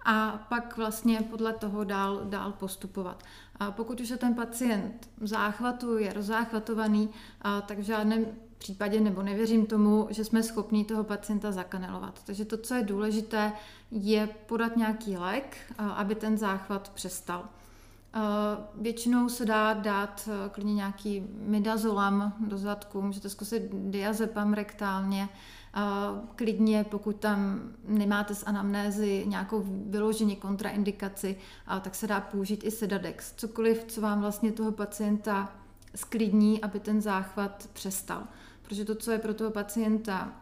[0.05, 3.23] a pak vlastně podle toho dál, dál postupovat.
[3.57, 7.11] A pokud už je ten pacient v záchvatu, je rozzáchvatovaný,
[7.42, 8.27] a tak v žádném
[8.59, 12.23] případě nebo nevěřím tomu, že jsme schopni toho pacienta zakanelovat.
[12.25, 13.53] Takže to, co je důležité,
[13.90, 17.49] je podat nějaký lék, aby ten záchvat přestal.
[18.75, 25.29] Většinou se dá dát eh, klidně nějaký midazolam do zadku, můžete zkusit diazepam rektálně,
[26.37, 31.37] klidně, pokud tam nemáte z anamnézy nějakou vyloženě kontraindikaci,
[31.80, 33.33] tak se dá použít i sedadex.
[33.37, 35.52] Cokoliv, co vám vlastně toho pacienta
[35.94, 38.22] sklidní, aby ten záchvat přestal.
[38.62, 40.33] Protože to, co je pro toho pacienta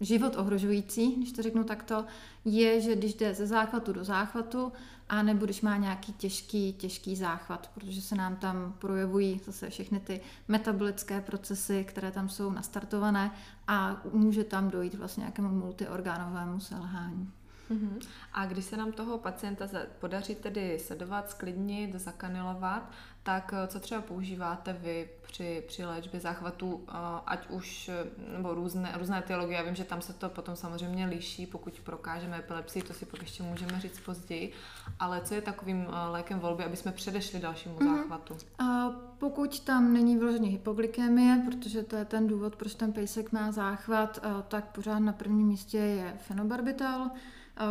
[0.00, 2.04] život ohrožující, když to řeknu takto,
[2.44, 4.72] je, že když jde ze záchvatu do záchvatu,
[5.08, 10.00] a nebo když má nějaký těžký, těžký záchvat, protože se nám tam projevují zase všechny
[10.00, 13.30] ty metabolické procesy, které tam jsou nastartované
[13.68, 17.30] a může tam dojít vlastně nějakému multiorgánovému selhání.
[17.70, 18.06] Uh-huh.
[18.32, 19.68] A když se nám toho pacienta
[19.98, 22.90] podaří tedy sledovat, sklidnit, zakanilovat,
[23.24, 26.92] tak eh, co třeba používáte vy při, při léčbě záchvatů, eh,
[27.26, 31.06] ať už, eh, nebo různé, různé teologie, já vím, že tam se to potom samozřejmě
[31.06, 34.52] liší, pokud prokážeme epilepsii, to si pak ještě můžeme říct později,
[35.00, 37.96] ale co je takovým lékem volby, aby jsme předešli dalšímu mm-hmm.
[37.96, 38.36] záchvatu?
[38.58, 43.52] A pokud tam není vyloženě hypoglykemie, protože to je ten důvod, proč ten pejsek má
[43.52, 44.18] záchvat,
[44.48, 47.10] tak pořád na prvním místě je fenobarbital,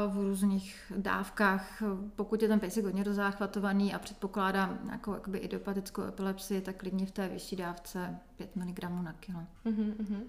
[0.07, 1.83] v různých dávkách.
[2.15, 7.11] Pokud je ten pejsek hodně dozáchvatovaný a předpokládám nějakou jakoby idiopatickou epilepsii, tak klidně v
[7.11, 9.39] té vyšší dávce 5 mg na kilo.
[9.65, 10.23] Uh-huh,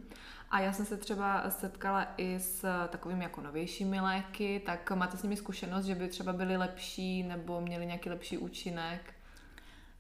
[0.51, 5.23] A já jsem se třeba setkala i s takovými jako novějšími léky, tak máte s
[5.23, 9.15] nimi zkušenost, že by třeba byly lepší nebo měly nějaký lepší účinek?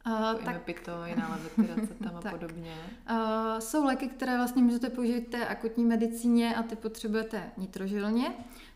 [0.06, 1.38] Uh, tak, pito, jiná
[2.02, 2.32] tam a tak.
[2.32, 2.74] podobně.
[3.10, 8.32] Uh, jsou léky, které vlastně můžete použít v té akutní medicíně a ty potřebujete nitrožilně.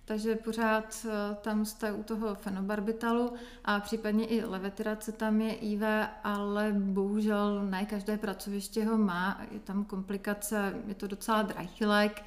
[0.08, 3.32] Takže pořád eh, tam jste u toho fenobarbitalu
[3.64, 5.82] a případně i levetirace tam je IV,
[6.24, 9.40] ale bohužel ne každé pracoviště ho má.
[9.50, 12.22] Je tam komplikace, je to docela drahý lék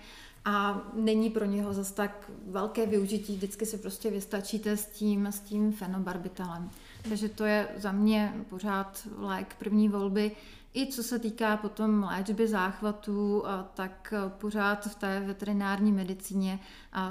[0.45, 3.35] a není pro něho zase tak velké využití.
[3.35, 6.69] Vždycky se prostě vystačíte s tím, s tím fenobarbitalem.
[7.09, 10.31] Takže to je za mě pořád lék první volby.
[10.73, 13.43] I co se týká potom léčby záchvatů,
[13.73, 16.59] tak pořád v té veterinární medicíně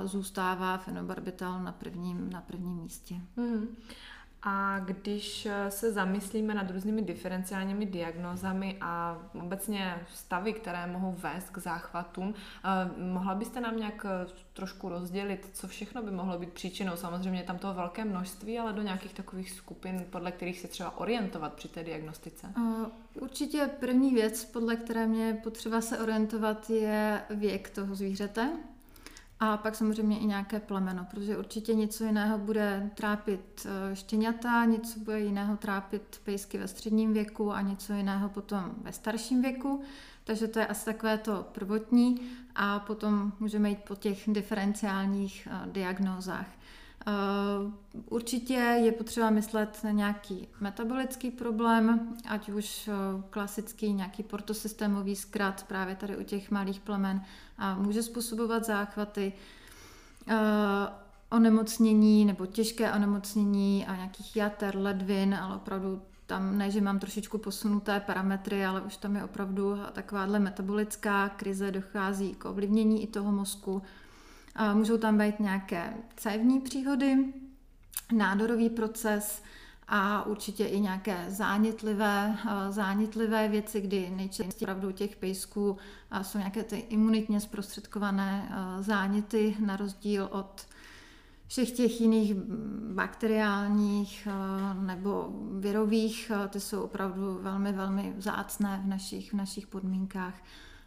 [0.04, 3.14] zůstává fenobarbital na prvním, na prvním místě.
[3.36, 3.76] Mm.
[4.43, 11.59] A když se zamyslíme nad různými diferenciálními diagnózami a obecně stavy, které mohou vést k
[11.59, 12.34] záchvatům,
[12.64, 16.97] eh, mohla byste nám nějak eh, trošku rozdělit, co všechno by mohlo být příčinou?
[16.97, 20.99] Samozřejmě je tam toho velké množství, ale do nějakých takových skupin, podle kterých se třeba
[20.99, 22.53] orientovat při té diagnostice?
[23.20, 28.53] Určitě první věc, podle které mě potřeba se orientovat, je věk toho zvířete.
[29.43, 35.01] A pak samozřejmě i nějaké plemeno, protože určitě něco jiného bude trápit eh, štěňata, něco
[35.01, 39.82] bude jiného trápit pejsky ve středním věku a něco jiného potom ve starším věku.
[40.24, 42.20] Takže to je asi takové to prvotní
[42.55, 46.47] a potom můžeme jít po těch diferenciálních eh, diagnózách.
[47.07, 47.11] Eh,
[48.09, 52.91] určitě je potřeba myslet na nějaký metabolický problém, ať už
[53.30, 57.22] klasický nějaký portosystémový zkrat právě tady u těch malých plemen
[57.61, 59.32] a může způsobovat záchvaty,
[60.28, 60.34] eh,
[61.30, 67.38] onemocnění nebo těžké onemocnění a nějakých jater, ledvin, ale opravdu tam ne, že mám trošičku
[67.38, 73.32] posunuté parametry, ale už tam je opravdu takováhle metabolická krize, dochází k ovlivnění i toho
[73.32, 73.82] mozku.
[74.74, 77.32] Můžou tam být nějaké cévní příhody,
[78.12, 79.42] nádorový proces
[79.93, 82.36] a určitě i nějaké zánětlivé,
[82.70, 85.76] zánětlivé věci, kdy nejčastěji opravdu těch pejsků
[86.22, 90.66] jsou nějaké ty imunitně zprostředkované záněty na rozdíl od
[91.47, 92.34] všech těch jiných
[92.95, 94.28] bakteriálních
[94.80, 95.28] nebo
[95.59, 100.34] virových, ty jsou opravdu velmi, velmi vzácné v našich, v našich podmínkách.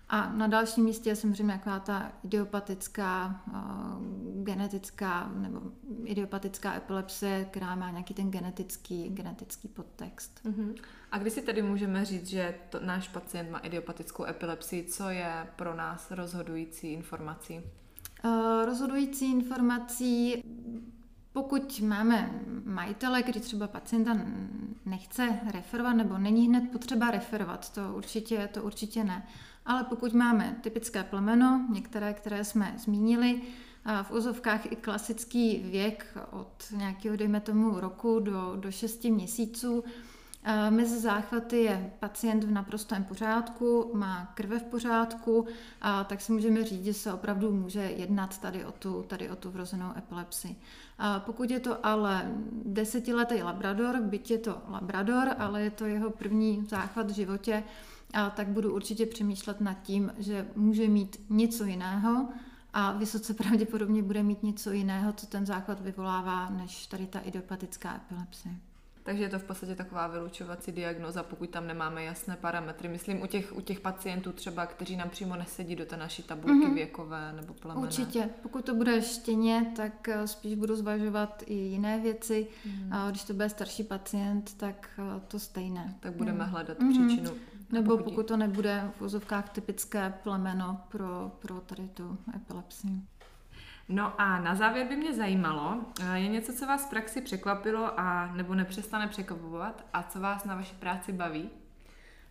[0.09, 5.61] A na dalším místě je samozřejmě jaká ta idiopatická, uh, genetická nebo
[6.05, 10.39] idiopatická epilepsie, která má nějaký ten genetický, genetický podtext.
[10.45, 10.75] Uh-huh.
[11.11, 15.47] A kdy si tedy můžeme říct, že to, náš pacient má idiopatickou epilepsii, co je
[15.55, 17.61] pro nás rozhodující informací?
[18.25, 20.43] Uh, rozhodující informací
[21.33, 24.17] pokud máme majitele, který třeba pacienta
[24.85, 29.27] nechce referovat nebo není hned potřeba referovat, to určitě, to určitě ne.
[29.65, 33.41] Ale pokud máme typické plemeno, některé, které jsme zmínili,
[34.03, 39.83] v úzovkách i klasický věk od nějakého, dejme tomu, roku do, do 6 měsíců,
[40.69, 45.47] Mezi záchvaty je pacient v naprostém pořádku, má krve v pořádku,
[45.81, 49.35] a tak si můžeme říct, že se opravdu může jednat tady o tu, tady o
[49.35, 50.55] tu vrozenou epilepsii.
[50.99, 52.31] A pokud je to ale
[52.65, 57.63] desetiletý labrador, byť je to labrador, ale je to jeho první záchvat v životě,
[58.13, 62.27] a tak budu určitě přemýšlet nad tím, že může mít něco jiného
[62.73, 67.95] a vysoce pravděpodobně bude mít něco jiného, co ten základ vyvolává, než tady ta idiopatická
[67.95, 68.55] epilepsie.
[69.03, 72.87] Takže je to v podstatě taková vylučovací diagnoza, pokud tam nemáme jasné parametry.
[72.87, 76.67] Myslím u těch, u těch pacientů třeba, kteří nám přímo nesedí do té naší tabulky
[76.67, 76.73] mm-hmm.
[76.73, 77.87] věkové nebo plemené.
[77.87, 78.29] Určitě.
[78.41, 82.47] Pokud to bude štěně, tak eh, spíš budu zvažovat i jiné věci.
[82.65, 82.93] Mm.
[82.93, 85.95] A když to bude starší pacient, tak eh, to stejné.
[85.99, 86.49] Tak budeme mm.
[86.49, 87.07] hledat mm-hmm.
[87.07, 87.31] příčinu.
[87.73, 88.03] Nebo pokud...
[88.03, 93.01] pokud to nebude v vozovkách typické plemeno pro, pro tady tu epilepsii.
[93.89, 97.99] No a na závěr by mě zajímalo, eh, je něco, co vás v praxi překvapilo
[97.99, 101.49] a nebo nepřestane překvapovat a co vás na vaší práci baví?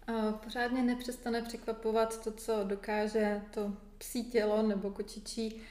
[0.08, 5.62] Eh, pořádně nepřestane překvapovat to, co dokáže to psí tělo nebo kočičí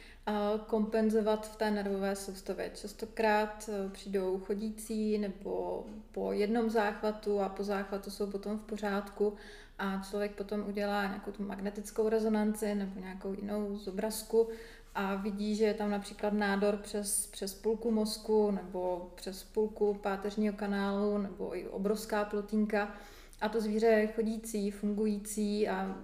[0.68, 2.72] kompenzovat v té nervové soustavě.
[2.74, 9.34] Častokrát e, přijdou chodící nebo po jednom záchvatu a po záchvatu jsou potom v pořádku
[9.80, 14.50] a člověk potom udělá nějakou tu magnetickou rezonanci nebo nějakou jinou zobrazku
[14.96, 20.54] a vidí, že je tam například nádor přes, přes půlku mozku nebo přes půlku páteřního
[20.54, 22.96] kanálu nebo i obrovská plotínka
[23.42, 25.96] a to zvíře je chodící, fungující a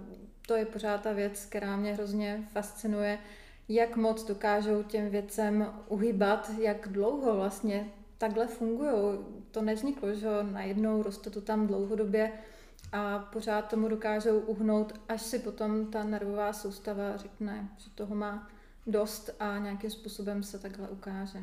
[0.47, 3.19] to je pořád ta věc, která mě hrozně fascinuje,
[3.69, 9.19] jak moc dokážou těm věcem uhybat, jak dlouho vlastně takhle fungují.
[9.51, 12.31] To nevzniklo, že najednou roste to tam dlouhodobě
[12.91, 18.49] a pořád tomu dokážou uhnout, až si potom ta nervová soustava řekne, že toho má
[18.87, 21.39] dost a nějakým způsobem se takhle ukáže.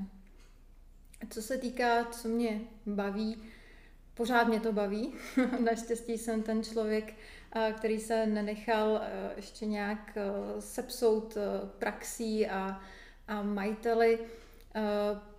[1.31, 3.43] Co se týká, co mě baví,
[4.15, 5.13] pořád mě to baví.
[5.65, 7.15] Naštěstí jsem ten člověk,
[7.77, 9.01] který se nenechal
[9.37, 10.19] ještě nějak
[10.59, 11.37] sepsout
[11.79, 12.81] praxí a,
[13.29, 14.19] a majiteli.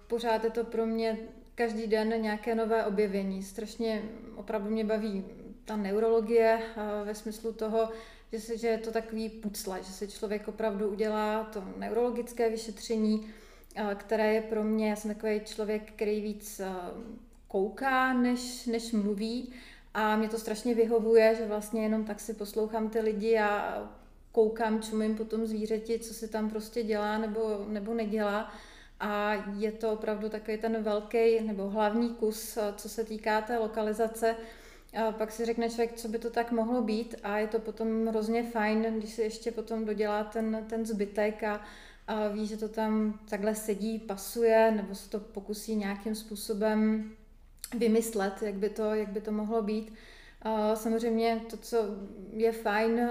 [0.07, 1.17] Pořád je to pro mě
[1.55, 3.43] každý den nějaké nové objevení.
[3.43, 4.03] Strašně
[4.35, 5.25] opravdu mě baví
[5.65, 6.61] ta neurologie
[7.03, 7.89] ve smyslu toho,
[8.31, 13.27] že, se, že je to takový pucle, že si člověk opravdu udělá to neurologické vyšetření,
[13.95, 16.61] které je pro mě, já jsem takový člověk, který víc
[17.55, 19.53] kouká, než, než mluví
[19.93, 23.83] a mě to strašně vyhovuje, že vlastně jenom tak si poslouchám ty lidi a
[24.31, 28.51] koukám, čumím po tom zvířeti, co si tam prostě dělá nebo, nebo nedělá.
[28.99, 34.35] A je to opravdu takový ten velký nebo hlavní kus, co se týká té lokalizace.
[35.07, 38.07] A pak si řekne člověk, co by to tak mohlo být a je to potom
[38.07, 41.61] hrozně fajn, když si ještě potom dodělá ten, ten zbytek a,
[42.07, 47.11] a ví, že to tam takhle sedí, pasuje, nebo se to pokusí nějakým způsobem
[47.77, 49.93] vymyslet, jak by to, jak by to mohlo být.
[50.73, 51.77] Samozřejmě to, co
[52.33, 53.09] je fajn,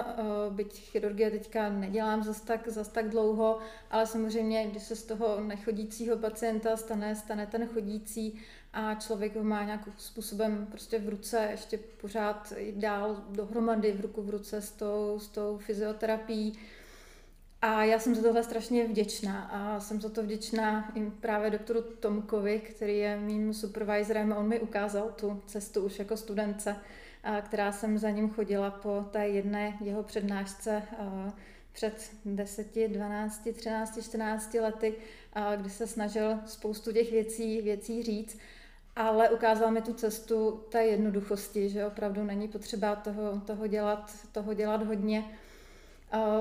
[0.51, 3.59] byť chirurgie teďka nedělám zas tak, zas tak dlouho,
[3.91, 8.41] ale samozřejmě, když se z toho nechodícího pacienta stane, stane ten chodící
[8.73, 14.23] a člověk ho má nějakým způsobem prostě v ruce, ještě pořád dál dohromady v ruku
[14.23, 16.59] v ruce s tou, s tou fyzioterapií,
[17.65, 21.83] a já jsem za tohle strašně vděčná a jsem za to vděčná i právě doktoru
[21.83, 24.33] Tomkovi, který je mým supervisorem.
[24.33, 26.77] A on mi ukázal tu cestu už jako studence,
[27.43, 30.83] která jsem za ním chodila po té jedné jeho přednášce
[31.73, 34.95] před 10, 12, 13, 14 lety,
[35.57, 38.39] kdy se snažil spoustu těch věcí, věcí říct,
[38.97, 44.55] ale ukázal mi tu cestu té jednoduchosti, že opravdu není potřeba toho, toho, dělat, toho
[44.55, 45.25] dělat hodně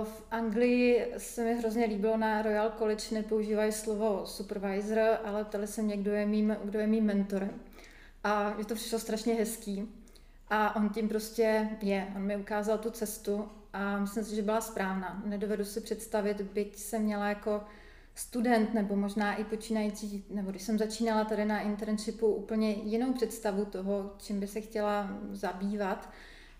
[0.03, 5.81] v Anglii se mi hrozně líbilo na Royal College, nepoužívají slovo supervisor, ale ptali se
[5.81, 7.59] mě, kdo je mým, kdo je mým mentorem.
[8.23, 9.89] A je to přišlo strašně hezký.
[10.49, 12.07] A on tím prostě je.
[12.15, 15.21] On mi ukázal tu cestu a myslím si, že byla správná.
[15.25, 17.61] Nedovedu si představit, byť jsem měla jako
[18.15, 23.65] student nebo možná i počínající, nebo když jsem začínala tady na internshipu úplně jinou představu
[23.65, 26.09] toho, čím by se chtěla zabývat,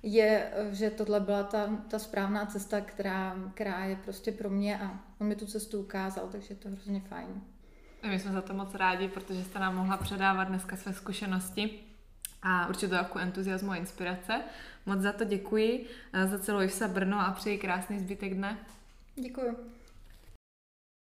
[0.04, 5.00] je, že tohle byla ta, ta správná cesta, která, která je prostě pro mě a
[5.20, 7.42] on mi tu cestu ukázal, takže je to hrozně fajn.
[8.08, 11.80] My jsme za to moc rádi, protože jste nám mohla předávat dneska své zkušenosti
[12.42, 14.42] a určitě dávku entuziasmu a inspirace.
[14.86, 15.88] Moc za to děkuji,
[16.26, 18.58] za celou IFSA Brno a přeji krásný zbytek dne.
[19.16, 19.73] Děkuji.